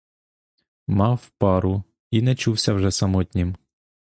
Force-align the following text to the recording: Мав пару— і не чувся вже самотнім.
Мав 0.87 1.29
пару— 1.37 1.83
і 2.11 2.21
не 2.21 2.35
чувся 2.35 2.73
вже 2.73 2.91
самотнім. 2.91 3.55